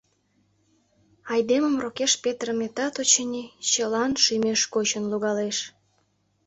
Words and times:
Айдемым 1.33 1.75
рокеш 1.83 2.13
петырыме 2.23 2.67
тат, 2.75 2.95
очыни, 3.01 3.43
чылан 3.69 4.11
шӱмеш 4.23 4.61
кочын 4.73 5.03
логалеш. 5.11 5.57